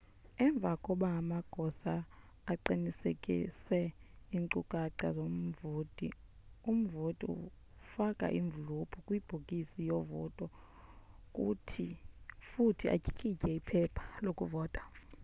emva 0.45 0.71
koba 0.83 1.07
amagosa 1.19 1.93
eqinisekise 2.53 3.79
iincukaca 4.35 5.07
zomvoti 5.17 6.07
umvoti 6.71 7.25
ufake 7.35 8.27
imvlophu 8.39 8.97
kwibhokisi 9.05 9.79
yovota 9.89 10.45
futhi 12.49 12.85
atyikitye 12.95 13.49
iphepha 13.59 14.05
lokuvota 14.25 14.81